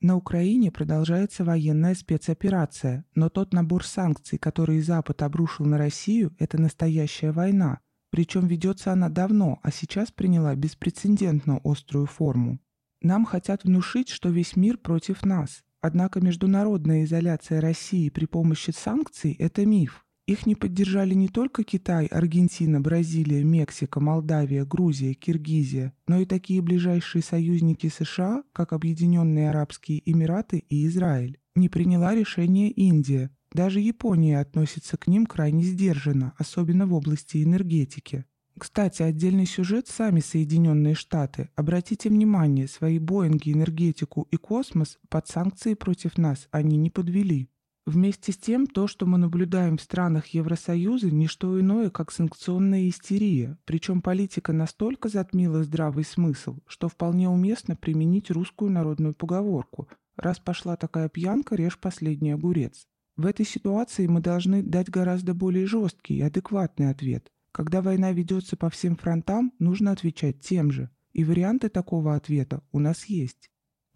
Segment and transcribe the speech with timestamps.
[0.00, 6.56] На Украине продолжается военная спецоперация, но тот набор санкций, который Запад обрушил на Россию, это
[6.56, 7.80] настоящая война.
[8.10, 12.60] Причем ведется она давно, а сейчас приняла беспрецедентно острую форму.
[13.02, 15.64] Нам хотят внушить, что весь мир против нас.
[15.80, 20.04] Однако международная изоляция России при помощи санкций– это миф.
[20.28, 26.60] Их не поддержали не только Китай, Аргентина, Бразилия, Мексика, Молдавия, Грузия, Киргизия, но и такие
[26.60, 31.38] ближайшие союзники США, как Объединенные Арабские Эмираты и Израиль.
[31.54, 33.30] Не приняла решение Индия.
[33.52, 38.26] Даже Япония относится к ним крайне сдержанно, особенно в области энергетики.
[38.58, 41.48] Кстати, отдельный сюжет сами Соединенные Штаты.
[41.56, 47.48] Обратите внимание, свои Боинги, энергетику и космос под санкции против нас они не подвели.
[47.88, 52.86] Вместе с тем, то, что мы наблюдаем в странах Евросоюза, не что иное, как санкционная
[52.86, 60.38] истерия, причем политика настолько затмила здравый смысл, что вполне уместно применить русскую народную поговорку «раз
[60.38, 62.86] пошла такая пьянка, режь последний огурец».
[63.16, 67.32] В этой ситуации мы должны дать гораздо более жесткий и адекватный ответ.
[67.52, 70.90] Когда война ведется по всем фронтам, нужно отвечать тем же.
[71.14, 73.48] И варианты такого ответа у нас есть.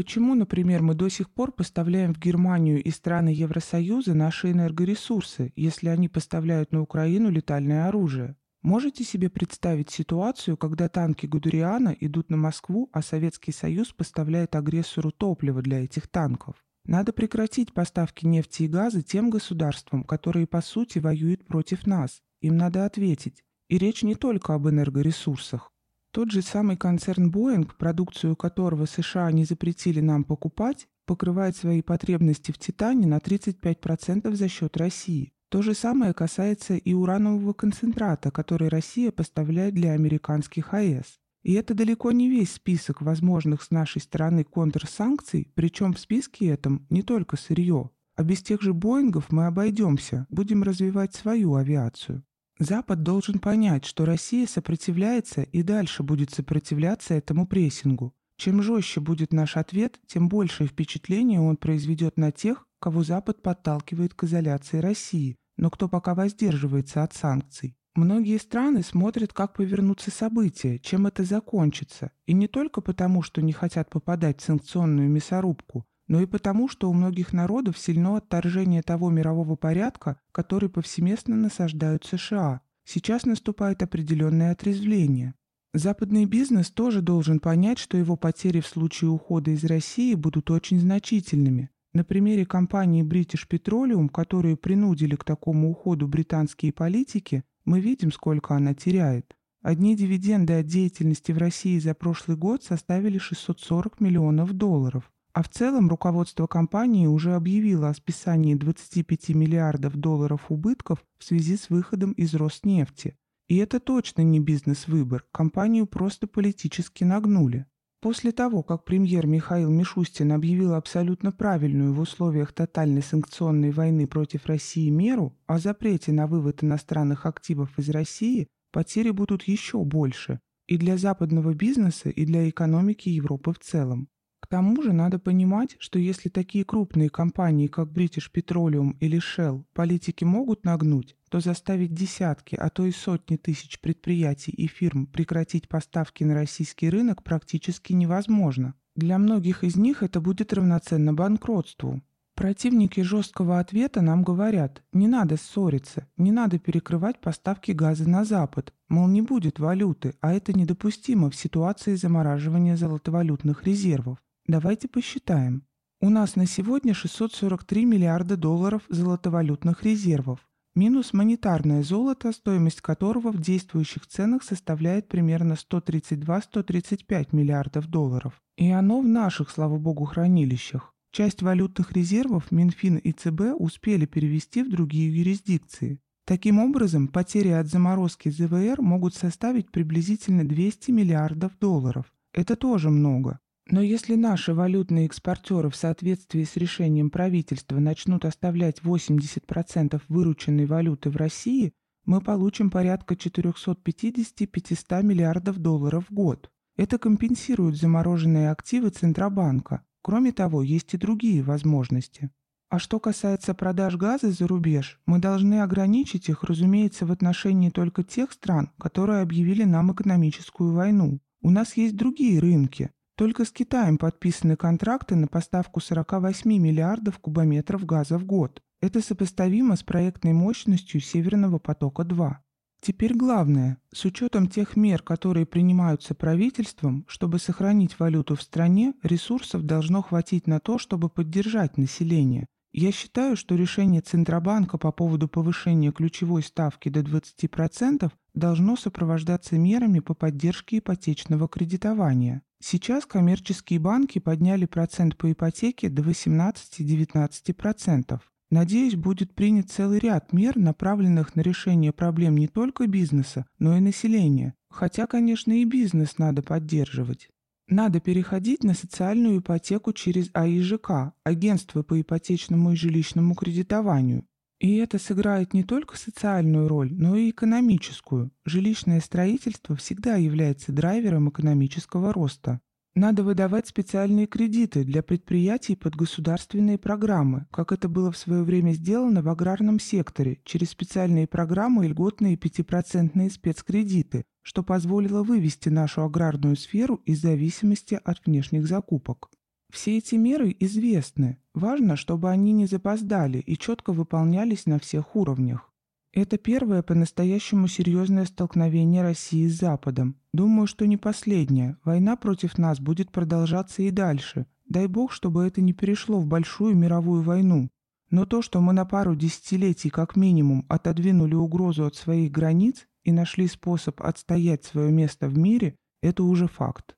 [0.00, 5.90] Почему, например, мы до сих пор поставляем в Германию и страны Евросоюза наши энергоресурсы, если
[5.90, 8.34] они поставляют на Украину летальное оружие?
[8.62, 15.10] Можете себе представить ситуацию, когда танки Гудериана идут на Москву, а Советский Союз поставляет агрессору
[15.10, 16.54] топливо для этих танков?
[16.86, 22.22] Надо прекратить поставки нефти и газа тем государствам, которые по сути воюют против нас.
[22.40, 23.44] Им надо ответить.
[23.68, 25.69] И речь не только об энергоресурсах.
[26.12, 32.50] Тот же самый концерн Boeing, продукцию которого США не запретили нам покупать, покрывает свои потребности
[32.50, 35.32] в титане на 35% за счет России.
[35.50, 41.20] То же самое касается и уранового концентрата, который Россия поставляет для американских АЭС.
[41.42, 46.86] И это далеко не весь список возможных с нашей стороны контрсанкций, причем в списке этом
[46.90, 47.90] не только сырье.
[48.16, 52.24] А без тех же Боингов мы обойдемся, будем развивать свою авиацию.
[52.60, 58.14] Запад должен понять, что Россия сопротивляется и дальше будет сопротивляться этому прессингу.
[58.36, 64.12] Чем жестче будет наш ответ, тем большее впечатление он произведет на тех, кого Запад подталкивает
[64.12, 67.78] к изоляции России, но кто пока воздерживается от санкций.
[67.94, 73.52] Многие страны смотрят, как повернутся события, чем это закончится, и не только потому, что не
[73.52, 79.10] хотят попадать в санкционную мясорубку, но и потому, что у многих народов сильно отторжение того
[79.10, 82.62] мирового порядка, который повсеместно насаждают США.
[82.84, 85.34] Сейчас наступает определенное отрезвление.
[85.72, 90.80] Западный бизнес тоже должен понять, что его потери в случае ухода из России будут очень
[90.80, 91.70] значительными.
[91.92, 98.56] На примере компании British Petroleum, которую принудили к такому уходу британские политики, мы видим, сколько
[98.56, 99.36] она теряет.
[99.62, 105.08] Одни дивиденды от деятельности в России за прошлый год составили 640 миллионов долларов.
[105.32, 111.56] А в целом руководство компании уже объявило о списании 25 миллиардов долларов убытков в связи
[111.56, 113.16] с выходом из Роснефти.
[113.48, 117.66] И это точно не бизнес-выбор, компанию просто политически нагнули.
[118.00, 124.46] После того, как премьер Михаил Мишустин объявил абсолютно правильную в условиях тотальной санкционной войны против
[124.46, 130.78] России меру о запрете на вывод иностранных активов из России, потери будут еще больше и
[130.78, 134.08] для западного бизнеса, и для экономики Европы в целом.
[134.50, 140.24] Тому же надо понимать, что если такие крупные компании, как British Petroleum или Shell, политики
[140.24, 146.24] могут нагнуть, то заставить десятки, а то и сотни тысяч предприятий и фирм прекратить поставки
[146.24, 148.74] на российский рынок практически невозможно.
[148.96, 152.02] Для многих из них это будет равноценно банкротству.
[152.34, 158.74] Противники жесткого ответа нам говорят, не надо ссориться, не надо перекрывать поставки газа на Запад,
[158.88, 164.18] мол, не будет валюты, а это недопустимо в ситуации замораживания золотовалютных резервов.
[164.50, 165.62] Давайте посчитаем.
[166.00, 170.40] У нас на сегодня 643 миллиарда долларов золотовалютных резервов,
[170.74, 178.42] минус монетарное золото, стоимость которого в действующих ценах составляет примерно 132-135 миллиардов долларов.
[178.56, 180.96] И оно в наших, слава богу, хранилищах.
[181.12, 186.00] Часть валютных резервов Минфин и ЦБ успели перевести в другие юрисдикции.
[186.26, 192.12] Таким образом, потери от заморозки ЗВР могут составить приблизительно 200 миллиардов долларов.
[192.32, 193.38] Это тоже много.
[193.70, 201.08] Но если наши валютные экспортеры в соответствии с решением правительства начнут оставлять 80% вырученной валюты
[201.08, 201.72] в России,
[202.04, 206.50] мы получим порядка 450-500 миллиардов долларов в год.
[206.76, 209.84] Это компенсирует замороженные активы Центробанка.
[210.02, 212.30] Кроме того, есть и другие возможности.
[212.70, 218.02] А что касается продаж газа за рубеж, мы должны ограничить их, разумеется, в отношении только
[218.02, 221.20] тех стран, которые объявили нам экономическую войну.
[221.42, 222.90] У нас есть другие рынки,
[223.20, 228.62] Только с Китаем подписаны контракты на поставку 48 миллиардов кубометров газа в год.
[228.80, 232.36] Это сопоставимо с проектной мощностью Северного потока-2.
[232.80, 239.64] Теперь главное, с учетом тех мер, которые принимаются правительством, чтобы сохранить валюту в стране, ресурсов
[239.64, 242.46] должно хватить на то, чтобы поддержать население.
[242.72, 249.98] Я считаю, что решение Центробанка по поводу повышения ключевой ставки до 20% должно сопровождаться мерами
[249.98, 252.40] по поддержке ипотечного кредитования.
[252.62, 258.20] Сейчас коммерческие банки подняли процент по ипотеке до 18-19%.
[258.50, 263.80] Надеюсь, будет принят целый ряд мер, направленных на решение проблем не только бизнеса, но и
[263.80, 264.54] населения.
[264.68, 267.30] Хотя, конечно, и бизнес надо поддерживать.
[267.68, 274.26] Надо переходить на социальную ипотеку через АИЖК, агентство по ипотечному и жилищному кредитованию.
[274.60, 278.30] И это сыграет не только социальную роль, но и экономическую.
[278.44, 282.60] Жилищное строительство всегда является драйвером экономического роста.
[282.94, 288.72] Надо выдавать специальные кредиты для предприятий под государственные программы, как это было в свое время
[288.72, 296.02] сделано в аграрном секторе, через специальные программы и льготные 5% спецкредиты, что позволило вывести нашу
[296.02, 299.30] аграрную сферу из зависимости от внешних закупок.
[299.70, 301.38] Все эти меры известны.
[301.54, 305.70] Важно, чтобы они не запоздали и четко выполнялись на всех уровнях.
[306.12, 310.16] Это первое по-настоящему серьезное столкновение России с Западом.
[310.32, 311.76] Думаю, что не последнее.
[311.84, 314.46] Война против нас будет продолжаться и дальше.
[314.68, 317.70] Дай бог, чтобы это не перешло в большую мировую войну.
[318.10, 323.12] Но то, что мы на пару десятилетий как минимум отодвинули угрозу от своих границ и
[323.12, 326.96] нашли способ отстоять свое место в мире, это уже факт.